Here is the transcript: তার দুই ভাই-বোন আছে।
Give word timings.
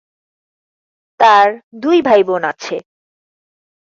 তার 1.19 1.47
দুই 1.81 1.97
ভাই-বোন 2.01 2.43
আছে। 2.43 2.75